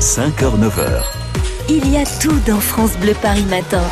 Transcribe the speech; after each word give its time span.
5h-9h. 0.00 1.02
Il 1.68 1.90
y 1.90 1.96
a 1.96 2.04
tout 2.20 2.38
dans 2.46 2.60
France 2.60 2.96
Bleu 2.98 3.14
Paris 3.20 3.44
Matin. 3.50 3.82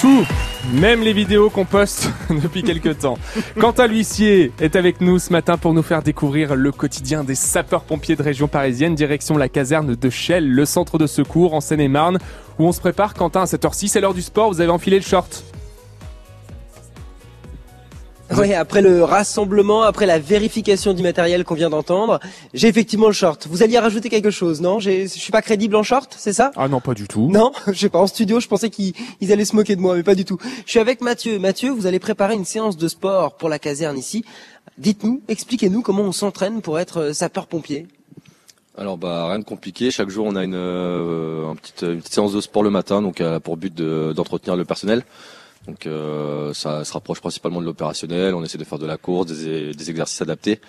Tout 0.00 0.24
même 0.72 1.02
les 1.02 1.12
vidéos 1.12 1.50
qu'on 1.50 1.66
poste 1.66 2.08
depuis 2.30 2.62
quelques 2.62 3.00
temps. 3.00 3.18
Quentin 3.58 3.88
l'huissier 3.88 4.52
est 4.58 4.74
avec 4.74 5.02
nous 5.02 5.18
ce 5.18 5.30
matin 5.30 5.58
pour 5.58 5.74
nous 5.74 5.82
faire 5.82 6.02
découvrir 6.02 6.54
le 6.54 6.72
quotidien 6.72 7.24
des 7.24 7.34
sapeurs-pompiers 7.34 8.16
de 8.16 8.22
région 8.22 8.48
parisienne, 8.48 8.94
direction 8.94 9.36
la 9.36 9.50
caserne 9.50 9.96
de 9.96 10.10
Chelles, 10.10 10.48
le 10.48 10.64
centre 10.64 10.96
de 10.96 11.06
secours 11.06 11.52
en 11.52 11.60
Seine-et-Marne, 11.60 12.18
où 12.58 12.66
on 12.66 12.72
se 12.72 12.80
prépare. 12.80 13.12
Quentin, 13.12 13.42
à 13.42 13.46
cette 13.46 13.66
heure-ci, 13.66 13.88
c'est 13.88 14.00
l'heure 14.00 14.14
du 14.14 14.22
sport, 14.22 14.50
vous 14.50 14.60
avez 14.62 14.70
enfilé 14.70 14.98
le 14.98 15.04
short. 15.04 15.44
Oui, 18.38 18.54
après 18.54 18.80
le 18.80 19.04
rassemblement, 19.04 19.82
après 19.82 20.06
la 20.06 20.18
vérification 20.18 20.94
du 20.94 21.02
matériel 21.02 21.44
qu'on 21.44 21.54
vient 21.54 21.70
d'entendre, 21.70 22.18
j'ai 22.54 22.68
effectivement 22.68 23.08
le 23.08 23.12
short. 23.12 23.46
Vous 23.48 23.62
alliez 23.62 23.78
rajouter 23.78 24.08
quelque 24.08 24.30
chose, 24.30 24.60
non? 24.60 24.80
Je 24.80 25.06
suis 25.06 25.32
pas 25.32 25.42
crédible 25.42 25.76
en 25.76 25.82
short, 25.82 26.14
c'est 26.18 26.32
ça? 26.32 26.50
Ah 26.56 26.68
non, 26.68 26.80
pas 26.80 26.94
du 26.94 27.06
tout. 27.06 27.28
Non, 27.30 27.52
je 27.66 27.78
sais 27.78 27.88
pas. 27.88 27.98
En 27.98 28.06
studio, 28.06 28.40
je 28.40 28.48
pensais 28.48 28.70
qu'ils 28.70 28.94
allaient 29.30 29.44
se 29.44 29.54
moquer 29.54 29.76
de 29.76 29.80
moi, 29.80 29.96
mais 29.96 30.02
pas 30.02 30.14
du 30.14 30.24
tout. 30.24 30.38
Je 30.64 30.70
suis 30.70 30.80
avec 30.80 31.00
Mathieu. 31.00 31.38
Mathieu, 31.38 31.70
vous 31.70 31.86
allez 31.86 31.98
préparer 31.98 32.34
une 32.34 32.44
séance 32.44 32.76
de 32.76 32.88
sport 32.88 33.36
pour 33.36 33.48
la 33.48 33.58
caserne 33.58 33.98
ici. 33.98 34.24
Dites-nous, 34.78 35.22
expliquez-nous 35.28 35.82
comment 35.82 36.02
on 36.02 36.12
s'entraîne 36.12 36.62
pour 36.62 36.78
être 36.78 36.98
euh, 36.98 37.12
sapeur-pompier. 37.12 37.86
Alors 38.78 38.96
bah 38.96 39.28
rien 39.28 39.38
de 39.38 39.44
compliqué. 39.44 39.90
Chaque 39.90 40.08
jour 40.08 40.26
on 40.26 40.34
a 40.34 40.44
une, 40.44 40.54
euh, 40.54 41.52
petite, 41.56 41.82
une 41.82 41.98
petite, 41.98 42.14
séance 42.14 42.32
de 42.32 42.40
sport 42.40 42.62
le 42.62 42.70
matin, 42.70 43.02
donc 43.02 43.20
a 43.20 43.38
pour 43.38 43.58
but 43.58 43.74
d'entretenir 43.74 44.56
le 44.56 44.64
personnel. 44.64 45.04
Donc 45.66 45.86
euh, 45.86 46.52
ça 46.54 46.84
se 46.84 46.92
rapproche 46.92 47.20
principalement 47.20 47.60
de 47.60 47.66
l'opérationnel. 47.66 48.34
On 48.34 48.42
essaie 48.42 48.58
de 48.58 48.64
faire 48.64 48.78
de 48.78 48.86
la 48.86 48.96
course, 48.96 49.26
des, 49.26 49.90
exercices 49.90 50.22
adaptés 50.22 50.60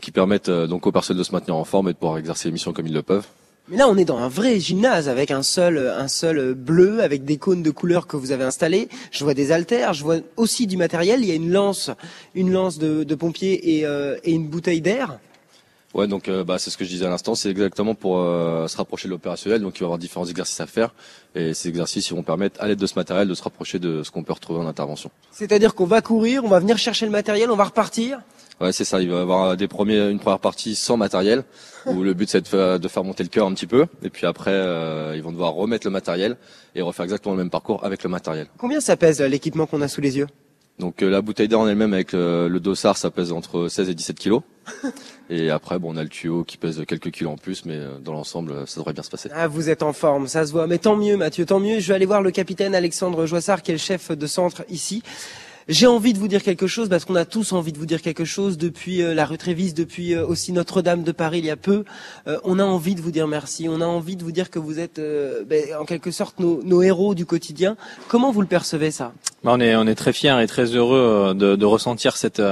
qui 0.00 0.10
permettent 0.10 0.48
euh, 0.48 0.66
donc 0.66 0.86
aux 0.86 0.92
personnes 0.92 1.18
de 1.18 1.22
se 1.22 1.32
maintenir 1.32 1.56
en 1.56 1.64
forme 1.64 1.88
et 1.88 1.92
de 1.92 1.98
pouvoir 1.98 2.18
exercer 2.18 2.48
les 2.48 2.52
missions 2.52 2.72
comme 2.72 2.86
ils 2.86 2.94
le 2.94 3.02
peuvent. 3.02 3.26
Mais 3.68 3.78
là, 3.78 3.88
on 3.88 3.96
est 3.96 4.04
dans 4.04 4.18
un 4.18 4.28
vrai 4.28 4.60
gymnase 4.60 5.08
avec 5.08 5.30
un 5.30 5.42
seul, 5.42 6.54
bleu, 6.54 7.02
avec 7.02 7.24
des 7.24 7.38
cônes 7.38 7.62
de 7.62 7.70
couleurs 7.70 8.06
que 8.06 8.18
vous 8.18 8.30
avez 8.30 8.44
installés. 8.44 8.90
Je 9.10 9.24
vois 9.24 9.32
des 9.32 9.52
haltères, 9.52 9.94
je 9.94 10.04
vois 10.04 10.16
aussi 10.36 10.66
du 10.66 10.76
matériel. 10.76 11.20
Il 11.22 11.26
y 11.26 11.32
a 11.32 11.34
une 11.34 11.50
lance, 11.50 11.90
une 12.34 12.52
lance 12.52 12.78
de, 12.78 13.04
de 13.04 13.18
euh, 13.86 14.18
et 14.22 14.32
une 14.32 14.48
bouteille 14.48 14.82
d'air. 14.82 15.18
Ouais, 15.94 16.08
donc 16.08 16.28
euh, 16.28 16.42
bah, 16.42 16.58
c'est 16.58 16.70
ce 16.70 16.76
que 16.76 16.84
je 16.84 16.90
disais 16.90 17.06
à 17.06 17.08
l'instant, 17.08 17.36
c'est 17.36 17.50
exactement 17.50 17.94
pour 17.94 18.18
euh, 18.18 18.66
se 18.66 18.76
rapprocher 18.76 19.06
de 19.06 19.12
l'opérationnel. 19.12 19.62
Donc 19.62 19.76
il 19.76 19.80
va 19.80 19.84
y 19.84 19.86
avoir 19.86 19.98
différents 19.98 20.26
exercices 20.26 20.60
à 20.60 20.66
faire, 20.66 20.92
et 21.36 21.54
ces 21.54 21.68
exercices 21.68 22.10
ils 22.10 22.14
vont 22.14 22.24
permettre, 22.24 22.60
à 22.60 22.66
l'aide 22.66 22.80
de 22.80 22.86
ce 22.86 22.96
matériel, 22.96 23.28
de 23.28 23.34
se 23.34 23.42
rapprocher 23.42 23.78
de 23.78 24.02
ce 24.02 24.10
qu'on 24.10 24.24
peut 24.24 24.32
retrouver 24.32 24.58
en 24.58 24.66
intervention. 24.66 25.10
C'est-à-dire 25.30 25.74
qu'on 25.76 25.86
va 25.86 26.02
courir, 26.02 26.44
on 26.44 26.48
va 26.48 26.58
venir 26.58 26.78
chercher 26.78 27.06
le 27.06 27.12
matériel, 27.12 27.48
on 27.50 27.56
va 27.56 27.64
repartir? 27.64 28.20
Ouais, 28.60 28.72
c'est 28.72 28.84
ça. 28.84 29.00
Il 29.00 29.10
va 29.10 29.18
y 29.18 29.20
avoir 29.20 29.56
des 29.56 29.68
premiers, 29.68 30.10
une 30.10 30.18
première 30.18 30.40
partie 30.40 30.74
sans 30.74 30.96
matériel, 30.96 31.44
où 31.86 32.02
le 32.02 32.12
but 32.12 32.28
c'est 32.28 32.52
de, 32.52 32.88
faire 32.88 33.04
monter 33.04 33.22
le 33.22 33.28
cœur 33.28 33.46
un 33.46 33.54
petit 33.54 33.68
peu, 33.68 33.86
et 34.02 34.10
puis 34.10 34.26
après 34.26 34.52
euh, 34.52 35.12
ils 35.14 35.22
vont 35.22 35.32
devoir 35.32 35.54
remettre 35.54 35.86
le 35.86 35.92
matériel 35.92 36.36
et 36.74 36.82
refaire 36.82 37.04
exactement 37.04 37.36
le 37.36 37.38
même 37.38 37.50
parcours 37.50 37.84
avec 37.84 38.02
le 38.02 38.10
matériel. 38.10 38.48
Combien 38.58 38.80
ça 38.80 38.96
pèse 38.96 39.20
l'équipement 39.20 39.66
qu'on 39.66 39.80
a 39.80 39.86
sous 39.86 40.00
les 40.00 40.18
yeux? 40.18 40.26
Donc 40.78 41.00
la 41.00 41.20
bouteille 41.20 41.48
d'air 41.48 41.60
en 41.60 41.68
elle-même 41.68 41.92
avec 41.92 42.12
le 42.12 42.58
dossard, 42.58 42.96
ça 42.96 43.10
pèse 43.10 43.32
entre 43.32 43.68
16 43.68 43.88
et 43.88 43.94
17 43.94 44.18
kilos. 44.18 44.42
Et 45.30 45.50
après, 45.50 45.78
bon, 45.78 45.94
on 45.94 45.96
a 45.96 46.02
le 46.02 46.08
tuyau 46.08 46.44
qui 46.44 46.56
pèse 46.56 46.82
quelques 46.86 47.10
kilos 47.10 47.32
en 47.32 47.36
plus, 47.36 47.64
mais 47.64 47.76
euh, 47.76 47.98
dans 47.98 48.12
l'ensemble, 48.12 48.66
ça 48.66 48.80
devrait 48.80 48.92
bien 48.92 49.02
se 49.02 49.10
passer. 49.10 49.30
Ah, 49.32 49.48
vous 49.48 49.70
êtes 49.70 49.82
en 49.82 49.92
forme, 49.92 50.26
ça 50.26 50.46
se 50.46 50.52
voit. 50.52 50.66
Mais 50.66 50.78
tant 50.78 50.96
mieux, 50.96 51.16
Mathieu, 51.16 51.46
tant 51.46 51.60
mieux. 51.60 51.80
Je 51.80 51.88
vais 51.88 51.94
aller 51.94 52.06
voir 52.06 52.22
le 52.22 52.30
capitaine 52.30 52.74
Alexandre 52.74 53.26
Joissard, 53.26 53.62
qui 53.62 53.70
est 53.70 53.74
le 53.74 53.78
chef 53.78 54.10
de 54.10 54.26
centre 54.26 54.64
ici. 54.68 55.02
J'ai 55.66 55.86
envie 55.86 56.12
de 56.12 56.18
vous 56.18 56.28
dire 56.28 56.42
quelque 56.42 56.66
chose 56.66 56.90
parce 56.90 57.06
qu'on 57.06 57.14
a 57.14 57.24
tous 57.24 57.52
envie 57.52 57.72
de 57.72 57.78
vous 57.78 57.86
dire 57.86 58.02
quelque 58.02 58.26
chose 58.26 58.58
depuis 58.58 59.00
euh, 59.00 59.14
la 59.14 59.24
rue 59.24 59.38
Trévis, 59.38 59.72
depuis 59.72 60.14
euh, 60.14 60.26
aussi 60.26 60.52
Notre-Dame 60.52 61.04
de 61.04 61.12
Paris 61.12 61.38
il 61.38 61.46
y 61.46 61.50
a 61.50 61.56
peu. 61.56 61.84
Euh, 62.26 62.38
on 62.44 62.58
a 62.58 62.64
envie 62.64 62.94
de 62.94 63.00
vous 63.00 63.10
dire 63.10 63.26
merci. 63.26 63.66
On 63.70 63.80
a 63.80 63.86
envie 63.86 64.16
de 64.16 64.22
vous 64.22 64.32
dire 64.32 64.50
que 64.50 64.58
vous 64.58 64.78
êtes 64.78 65.00
ben, 65.00 65.64
en 65.80 65.86
quelque 65.86 66.10
sorte 66.10 66.38
nos, 66.38 66.62
nos, 66.62 66.82
héros 66.82 67.14
du 67.14 67.24
quotidien. 67.24 67.76
Comment 68.08 68.30
vous 68.30 68.42
le 68.42 68.46
percevez 68.46 68.90
ça? 68.90 69.14
On 69.44 69.60
est 69.60 69.76
on 69.76 69.86
est 69.86 69.94
très 69.94 70.12
fiers 70.12 70.40
et 70.42 70.46
très 70.46 70.66
heureux 70.66 71.34
de, 71.34 71.56
de 71.56 71.64
ressentir 71.64 72.16
cette 72.16 72.42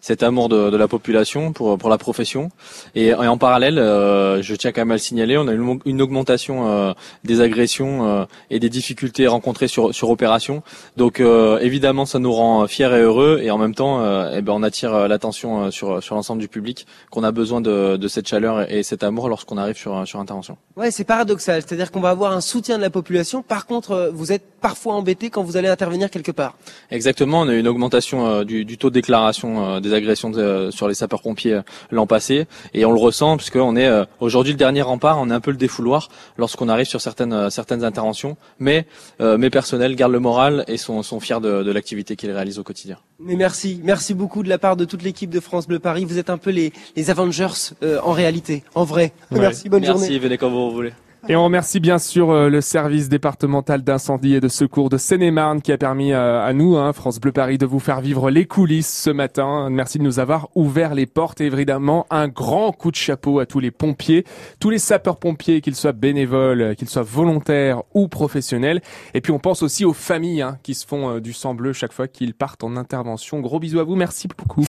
cet 0.00 0.22
amour 0.22 0.48
de, 0.48 0.70
de, 0.70 0.76
la 0.76 0.88
population 0.88 1.52
pour 1.52 1.78
pour 1.78 1.90
la 1.90 1.98
profession. 1.98 2.50
Et, 2.94 3.08
et 3.08 3.14
en 3.14 3.38
parallèle, 3.38 3.76
je 3.76 4.54
tiens 4.54 4.72
quand 4.72 4.80
même 4.82 4.90
à 4.92 4.94
le 4.94 4.98
signaler, 5.00 5.36
on 5.38 5.48
a 5.48 5.52
une, 5.52 5.80
une 5.84 6.02
augmentation 6.02 6.94
des 7.24 7.40
agressions 7.40 8.26
et 8.50 8.58
des 8.58 8.68
difficultés 8.68 9.26
rencontrées 9.26 9.68
sur 9.68 9.94
sur 9.94 10.10
opération. 10.10 10.62
Donc 10.96 11.20
évidemment, 11.20 12.06
ça 12.06 12.18
nous 12.18 12.32
rend 12.32 12.66
fiers 12.66 12.86
et 12.86 13.00
heureux 13.00 13.40
et 13.42 13.50
en 13.50 13.58
même 13.58 13.74
temps 13.74 14.00
euh, 14.00 14.34
eh 14.36 14.42
ben 14.42 14.52
on 14.52 14.62
attire 14.62 14.94
euh, 14.94 15.08
l'attention 15.08 15.64
euh, 15.64 15.70
sur 15.70 16.02
sur 16.02 16.14
l'ensemble 16.14 16.40
du 16.40 16.48
public 16.48 16.86
qu'on 17.10 17.24
a 17.24 17.32
besoin 17.32 17.60
de, 17.60 17.96
de 17.96 18.08
cette 18.08 18.28
chaleur 18.28 18.70
et 18.70 18.82
cet 18.82 19.02
amour 19.02 19.28
lorsqu'on 19.28 19.58
arrive 19.58 19.76
sur 19.76 20.06
sur 20.06 20.20
intervention. 20.20 20.56
Ouais, 20.76 20.90
c'est 20.90 21.04
paradoxal, 21.04 21.62
c'est-à-dire 21.62 21.90
qu'on 21.90 22.00
va 22.00 22.10
avoir 22.10 22.32
un 22.32 22.40
soutien 22.40 22.76
de 22.76 22.82
la 22.82 22.90
population. 22.90 23.42
Par 23.42 23.66
contre, 23.66 24.10
vous 24.12 24.32
êtes 24.32 24.44
parfois 24.60 24.94
embêté 24.94 25.30
quand 25.30 25.42
vous 25.42 25.56
allez 25.56 25.68
intervenir 25.68 26.10
quelque 26.10 26.32
part. 26.32 26.37
Exactement, 26.90 27.40
on 27.40 27.48
a 27.48 27.54
eu 27.54 27.60
une 27.60 27.68
augmentation 27.68 28.44
du, 28.44 28.64
du, 28.64 28.78
taux 28.78 28.90
de 28.90 28.94
déclaration 28.94 29.80
des 29.80 29.92
agressions 29.92 30.32
sur 30.70 30.88
les 30.88 30.94
sapeurs-pompiers 30.94 31.60
l'an 31.90 32.06
passé 32.06 32.46
et 32.74 32.84
on 32.84 32.92
le 32.92 32.98
ressent 32.98 33.36
puisqu'on 33.36 33.76
est 33.76 33.90
aujourd'hui 34.20 34.52
le 34.52 34.58
dernier 34.58 34.82
rempart, 34.82 35.18
on 35.20 35.30
est 35.30 35.34
un 35.34 35.40
peu 35.40 35.50
le 35.50 35.56
défouloir 35.56 36.08
lorsqu'on 36.36 36.68
arrive 36.68 36.86
sur 36.86 37.00
certaines 37.00 37.50
certaines 37.50 37.84
interventions, 37.84 38.36
mais 38.58 38.86
mes 39.20 39.50
personnels 39.50 39.96
gardent 39.96 40.12
le 40.12 40.20
moral 40.20 40.64
et 40.68 40.76
sont, 40.76 41.02
sont 41.02 41.20
fiers 41.20 41.40
de, 41.40 41.62
de 41.62 41.72
l'activité 41.72 42.16
qu'ils 42.16 42.30
réalisent 42.30 42.58
au 42.58 42.64
quotidien. 42.64 42.98
Mais 43.20 43.34
merci, 43.34 43.80
merci 43.82 44.14
beaucoup 44.14 44.42
de 44.42 44.48
la 44.48 44.58
part 44.58 44.76
de 44.76 44.84
toute 44.84 45.02
l'équipe 45.02 45.30
de 45.30 45.40
France 45.40 45.66
Bleu 45.66 45.78
Paris. 45.78 46.04
Vous 46.04 46.18
êtes 46.18 46.30
un 46.30 46.38
peu 46.38 46.50
les, 46.50 46.72
les 46.96 47.10
Avengers 47.10 47.74
euh, 47.82 47.98
en 48.02 48.12
réalité, 48.12 48.62
en 48.74 48.84
vrai. 48.84 49.12
Merci, 49.30 49.68
bonne 49.68 49.84
journée. 49.84 50.00
Merci, 50.00 50.18
venez 50.18 50.38
quand 50.38 50.50
vous 50.50 50.70
voulez. 50.70 50.92
Et 51.30 51.36
on 51.36 51.44
remercie 51.44 51.78
bien 51.78 51.98
sûr 51.98 52.30
euh, 52.30 52.48
le 52.48 52.62
service 52.62 53.10
départemental 53.10 53.82
d'incendie 53.82 54.34
et 54.34 54.40
de 54.40 54.48
secours 54.48 54.88
de 54.88 54.96
Seine-et-Marne 54.96 55.60
qui 55.60 55.72
a 55.72 55.76
permis 55.76 56.14
euh, 56.14 56.42
à 56.42 56.54
nous, 56.54 56.78
hein, 56.78 56.94
France 56.94 57.20
Bleu 57.20 57.32
Paris, 57.32 57.58
de 57.58 57.66
vous 57.66 57.80
faire 57.80 58.00
vivre 58.00 58.30
les 58.30 58.46
coulisses 58.46 58.90
ce 58.90 59.10
matin. 59.10 59.68
Merci 59.68 59.98
de 59.98 60.04
nous 60.04 60.20
avoir 60.20 60.48
ouvert 60.54 60.94
les 60.94 61.04
portes 61.04 61.42
et 61.42 61.44
évidemment 61.44 62.06
un 62.08 62.28
grand 62.28 62.72
coup 62.72 62.90
de 62.90 62.96
chapeau 62.96 63.40
à 63.40 63.44
tous 63.44 63.60
les 63.60 63.70
pompiers, 63.70 64.24
tous 64.58 64.70
les 64.70 64.78
sapeurs-pompiers, 64.78 65.60
qu'ils 65.60 65.74
soient 65.74 65.92
bénévoles, 65.92 66.74
qu'ils 66.76 66.88
soient 66.88 67.02
volontaires 67.02 67.82
ou 67.92 68.08
professionnels. 68.08 68.80
Et 69.12 69.20
puis 69.20 69.30
on 69.30 69.38
pense 69.38 69.62
aussi 69.62 69.84
aux 69.84 69.92
familles 69.92 70.40
hein, 70.40 70.56
qui 70.62 70.72
se 70.72 70.86
font 70.86 71.10
euh, 71.10 71.20
du 71.20 71.34
sang 71.34 71.52
bleu 71.52 71.74
chaque 71.74 71.92
fois 71.92 72.08
qu'ils 72.08 72.32
partent 72.32 72.64
en 72.64 72.74
intervention. 72.74 73.40
Gros 73.40 73.60
bisous 73.60 73.80
à 73.80 73.84
vous, 73.84 73.96
merci 73.96 74.28
beaucoup. 74.28 74.66